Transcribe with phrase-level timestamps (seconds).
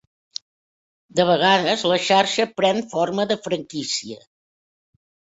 [1.17, 4.17] De vegades, la xarxa pren forma de franquícia.